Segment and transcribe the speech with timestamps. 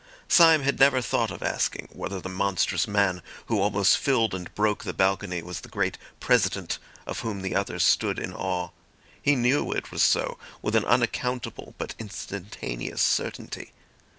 [0.27, 4.83] Syme had never thought of asking whether the monstrous man who almost filled and broke
[4.83, 8.71] the balcony was the great President of whom the others stood in awe.
[9.21, 13.73] He knew it was so, with an unaccountable but instantaneous certainty.